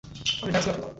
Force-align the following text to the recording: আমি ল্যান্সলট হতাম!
আমি 0.41 0.51
ল্যান্সলট 0.51 0.75
হতাম! 0.77 0.89